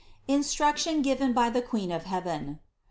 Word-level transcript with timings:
INSTRUCTION 0.27 1.03
GIVEN 1.03 1.31
BY 1.31 1.49
THE 1.51 1.61
QUEEN 1.61 1.91
OF 1.91 2.05
HEAVEN. 2.05 2.59